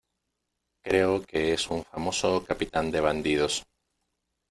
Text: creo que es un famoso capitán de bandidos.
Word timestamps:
creo 0.83 1.21
que 1.21 1.53
es 1.53 1.69
un 1.69 1.83
famoso 1.83 2.43
capitán 2.43 2.89
de 2.89 3.01
bandidos. 3.01 3.63